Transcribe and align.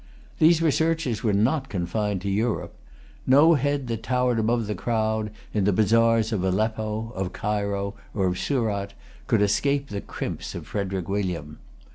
These 0.39 0.63
researches 0.63 1.21
were 1.23 1.31
not 1.31 1.69
confined 1.69 2.21
to 2.23 2.27
Europe. 2.31 2.73
No 3.27 3.53
head 3.53 3.85
that 3.85 4.01
towered 4.01 4.39
above 4.39 4.65
the 4.65 4.73
crowd 4.73 5.29
in 5.53 5.63
the 5.65 5.71
bazaars 5.71 6.33
of 6.33 6.43
Aleppo, 6.43 7.11
of 7.13 7.33
Cairo, 7.33 7.93
or 8.15 8.25
of 8.25 8.39
Surat, 8.39 8.95
could 9.27 9.43
escape 9.43 9.89
the 9.89 10.01
crimps 10.01 10.55
of 10.55 10.65
Frederic 10.65 11.07
William. 11.07 11.59